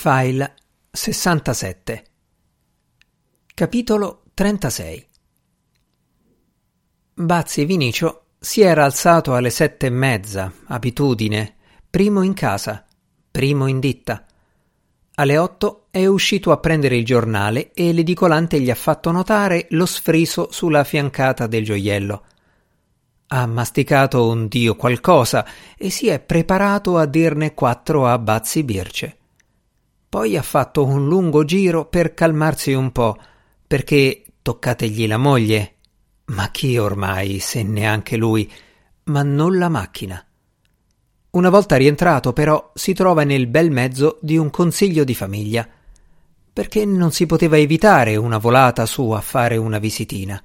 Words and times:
File 0.00 0.54
67 0.92 2.04
Capitolo 3.52 4.22
36 4.32 5.08
Bazzi 7.14 7.64
Vinicio 7.64 8.26
si 8.38 8.60
era 8.60 8.84
alzato 8.84 9.34
alle 9.34 9.50
sette 9.50 9.86
e 9.86 9.90
mezza, 9.90 10.52
abitudine, 10.66 11.56
primo 11.90 12.22
in 12.22 12.32
casa, 12.34 12.86
primo 13.28 13.66
in 13.66 13.80
ditta. 13.80 14.24
Alle 15.16 15.36
otto 15.36 15.86
è 15.90 16.06
uscito 16.06 16.52
a 16.52 16.58
prendere 16.58 16.96
il 16.96 17.04
giornale 17.04 17.72
e 17.72 17.92
l'edicolante 17.92 18.60
gli 18.60 18.70
ha 18.70 18.76
fatto 18.76 19.10
notare 19.10 19.66
lo 19.70 19.84
sfriso 19.84 20.46
sulla 20.52 20.84
fiancata 20.84 21.48
del 21.48 21.64
gioiello. 21.64 22.24
Ha 23.26 23.46
masticato 23.46 24.28
un 24.28 24.46
dio 24.46 24.76
qualcosa 24.76 25.44
e 25.76 25.90
si 25.90 26.06
è 26.06 26.20
preparato 26.20 26.98
a 26.98 27.04
dirne 27.04 27.52
quattro 27.52 28.06
a 28.06 28.16
Bazzi 28.16 28.62
Birce. 28.62 29.18
Poi 30.08 30.36
ha 30.38 30.42
fatto 30.42 30.84
un 30.84 31.06
lungo 31.06 31.44
giro 31.44 31.86
per 31.86 32.14
calmarsi 32.14 32.72
un 32.72 32.92
po', 32.92 33.18
perché 33.66 34.24
toccategli 34.40 35.06
la 35.06 35.18
moglie. 35.18 35.74
Ma 36.26 36.50
chi 36.50 36.78
ormai, 36.78 37.38
se 37.40 37.62
neanche 37.62 38.16
lui, 38.16 38.50
ma 39.04 39.22
non 39.22 39.58
la 39.58 39.68
macchina. 39.68 40.24
Una 41.30 41.50
volta 41.50 41.76
rientrato, 41.76 42.32
però, 42.32 42.72
si 42.74 42.94
trova 42.94 43.22
nel 43.22 43.48
bel 43.48 43.70
mezzo 43.70 44.18
di 44.22 44.38
un 44.38 44.48
consiglio 44.48 45.04
di 45.04 45.14
famiglia, 45.14 45.68
perché 46.50 46.86
non 46.86 47.12
si 47.12 47.26
poteva 47.26 47.58
evitare 47.58 48.16
una 48.16 48.38
volata 48.38 48.86
su 48.86 49.10
a 49.10 49.20
fare 49.20 49.58
una 49.58 49.78
visitina. 49.78 50.42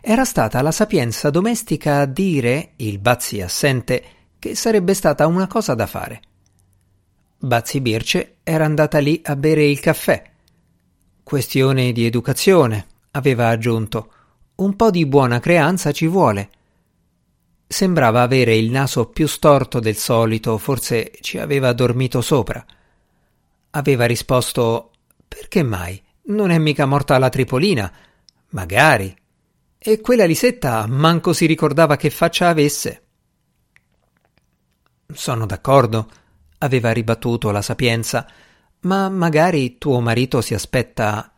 Era 0.00 0.24
stata 0.24 0.62
la 0.62 0.72
sapienza 0.72 1.28
domestica 1.28 2.00
a 2.00 2.06
dire, 2.06 2.72
il 2.76 2.98
Bazzi 2.98 3.42
assente, 3.42 4.04
che 4.38 4.54
sarebbe 4.54 4.94
stata 4.94 5.26
una 5.26 5.46
cosa 5.46 5.74
da 5.74 5.86
fare. 5.86 6.20
Bazzi 7.44 7.82
Birce 7.82 8.36
era 8.42 8.64
andata 8.64 8.98
lì 8.98 9.20
a 9.22 9.36
bere 9.36 9.64
il 9.64 9.78
caffè. 9.78 10.30
Questione 11.22 11.92
di 11.92 12.06
educazione, 12.06 12.86
aveva 13.10 13.48
aggiunto. 13.48 14.12
Un 14.56 14.74
po' 14.76 14.90
di 14.90 15.04
buona 15.04 15.40
creanza 15.40 15.92
ci 15.92 16.06
vuole. 16.06 16.48
Sembrava 17.66 18.22
avere 18.22 18.56
il 18.56 18.70
naso 18.70 19.08
più 19.08 19.26
storto 19.26 19.78
del 19.78 19.96
solito, 19.96 20.56
forse 20.56 21.12
ci 21.20 21.38
aveva 21.38 21.74
dormito 21.74 22.22
sopra. 22.22 22.64
Aveva 23.70 24.06
risposto 24.06 24.92
Perché 25.28 25.62
mai? 25.62 26.00
Non 26.26 26.50
è 26.50 26.56
mica 26.56 26.86
morta 26.86 27.18
la 27.18 27.28
Tripolina. 27.28 27.92
Magari. 28.50 29.14
E 29.76 30.00
quella 30.00 30.24
Lisetta 30.24 30.86
manco 30.86 31.34
si 31.34 31.44
ricordava 31.44 31.96
che 31.96 32.08
faccia 32.08 32.48
avesse. 32.48 33.02
Sono 35.12 35.44
d'accordo, 35.44 36.08
aveva 36.64 36.90
ribattuto 36.90 37.50
la 37.50 37.62
sapienza, 37.62 38.26
ma 38.80 39.08
magari 39.08 39.78
tuo 39.78 40.00
marito 40.00 40.40
si 40.40 40.54
aspetta. 40.54 41.32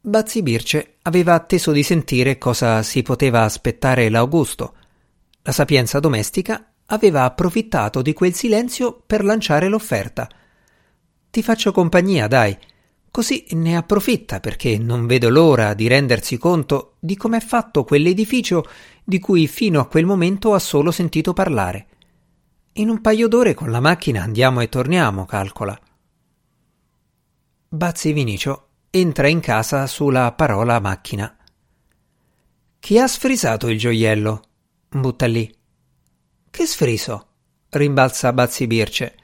Bazzi 0.00 0.42
Birce 0.42 0.96
aveva 1.02 1.34
atteso 1.34 1.72
di 1.72 1.82
sentire 1.82 2.38
cosa 2.38 2.82
si 2.82 3.02
poteva 3.02 3.42
aspettare 3.42 4.08
l'Augusto 4.08 4.74
la 5.46 5.52
sapienza 5.52 6.00
domestica 6.00 6.72
aveva 6.86 7.22
approfittato 7.22 8.02
di 8.02 8.12
quel 8.12 8.34
silenzio 8.34 9.00
per 9.06 9.22
lanciare 9.22 9.68
l'offerta. 9.68 10.28
Ti 11.30 11.40
faccio 11.40 11.70
compagnia, 11.70 12.26
dai. 12.26 12.56
Così 13.08 13.46
ne 13.52 13.76
approfitta 13.76 14.40
perché 14.40 14.76
non 14.76 15.06
vedo 15.06 15.28
l'ora 15.28 15.72
di 15.74 15.86
rendersi 15.86 16.36
conto 16.36 16.96
di 16.98 17.16
com'è 17.16 17.38
fatto 17.38 17.84
quell'edificio 17.84 18.64
di 19.04 19.20
cui 19.20 19.46
fino 19.46 19.78
a 19.78 19.86
quel 19.86 20.04
momento 20.04 20.52
ha 20.52 20.58
solo 20.58 20.90
sentito 20.90 21.32
parlare. 21.32 21.86
In 22.78 22.90
un 22.90 23.00
paio 23.00 23.26
d'ore 23.26 23.54
con 23.54 23.70
la 23.70 23.80
macchina 23.80 24.22
andiamo 24.22 24.60
e 24.60 24.68
torniamo, 24.68 25.24
calcola. 25.24 25.78
Bazzi 27.68 28.12
Vinicio 28.12 28.68
entra 28.90 29.28
in 29.28 29.40
casa 29.40 29.86
sulla 29.86 30.30
parola 30.32 30.78
macchina. 30.78 31.34
Chi 32.78 32.98
ha 32.98 33.08
sfrisato 33.08 33.68
il 33.68 33.78
gioiello? 33.78 34.42
Butta 34.90 35.24
lì. 35.24 35.50
Che 36.50 36.66
sfriso? 36.66 37.28
rimbalza 37.70 38.34
Bazzi 38.34 38.66
Birce. 38.66 39.16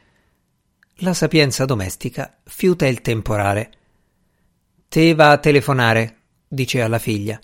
La 0.96 1.12
sapienza 1.12 1.66
domestica 1.66 2.40
fiuta 2.44 2.86
il 2.86 3.02
temporale. 3.02 3.72
Te 4.88 5.14
va 5.14 5.30
a 5.30 5.36
telefonare, 5.36 6.20
dice 6.48 6.80
alla 6.80 6.98
figlia. 6.98 7.38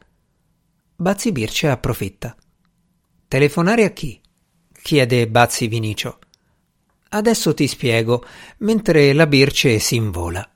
Bazzi 0.96 1.32
Birce 1.32 1.68
approfitta. 1.68 2.34
Telefonare 3.28 3.84
a 3.84 3.90
chi? 3.90 4.18
Chiede 4.82 5.26
Bazzi 5.28 5.68
Vinicio. 5.68 6.18
Adesso 7.10 7.54
ti 7.54 7.66
spiego, 7.66 8.24
mentre 8.58 9.12
la 9.12 9.26
Birce 9.26 9.78
si 9.78 9.96
invola. 9.96 10.48